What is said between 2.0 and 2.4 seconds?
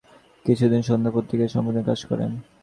করেন।